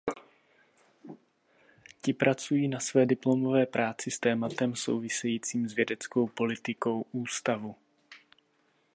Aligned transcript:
Ti 2.01 2.13
pracují 2.13 2.67
na 2.67 2.79
své 2.79 3.05
diplomové 3.05 3.65
práci 3.65 4.11
s 4.11 4.19
tématem 4.19 4.75
souvisejícím 4.75 5.69
s 5.69 5.73
vědeckou 5.73 6.27
politikou 6.27 7.05
ústavu. 7.11 7.75